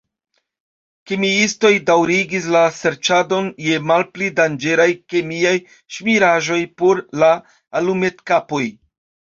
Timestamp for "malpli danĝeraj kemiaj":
3.93-5.55